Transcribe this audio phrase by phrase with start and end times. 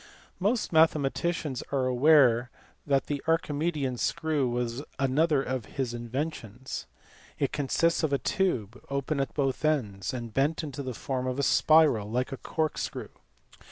[0.39, 2.49] Most mathematicians are aware
[2.87, 6.87] that the Archimedean screw was another of his inventions.
[7.37, 11.37] It consists of a tube, open at both ends, and bent into the form of
[11.37, 13.09] a spiral like a cork screw.